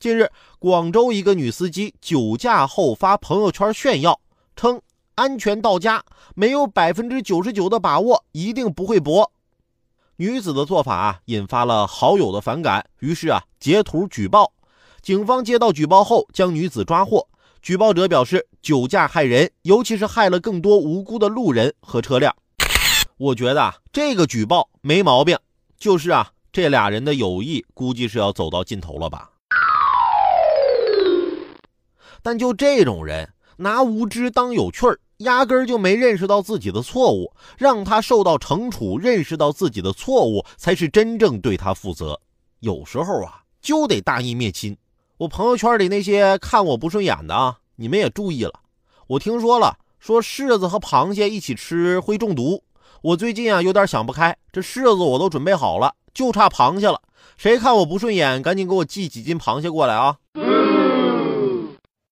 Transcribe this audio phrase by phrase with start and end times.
[0.00, 4.20] 近日，广州一个女司机酒驾后发朋友圈炫耀，
[4.54, 4.80] 称
[5.16, 6.04] 安全到家，
[6.36, 9.32] 没有百分之九十九的把握，一定不会博。
[10.14, 14.52] 女子的做法啊，引发了好友的反感，于是啊，截图举报。
[15.02, 17.26] 警方接到举报后，将女子抓获。
[17.60, 22.32] 举报者表示，酒驾害人，尤其是害了更多无辜的路人和车辆。
[23.16, 25.36] 我觉得啊，这个举报没毛病，
[25.76, 29.32] 就是啊，这俩人的友谊估计是要走到尽头了吧。
[32.22, 42.20] 但就这种人，拿无知当有趣儿，压根儿就没认识到自己的错误，让他受到惩处，认识到自己的错误，才是真正对他负责。
[42.60, 44.76] 有时候啊，就得大义灭亲。
[45.18, 48.52] 我朋友圈里那些看我不顺眼的啊，你们也注意了。
[49.08, 52.62] 我听说了，说柿子和螃蟹一起吃会中毒。
[53.02, 57.00] 我最近啊有点想不开，这柿子我都准备好了，就差螃蟹了。
[57.36, 60.16] 谁看我不顺眼，赶紧给我寄几斤螃蟹过来啊！